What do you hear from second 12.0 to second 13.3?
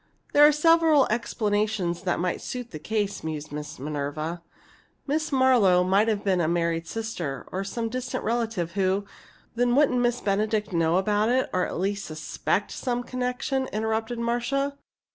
suspect some such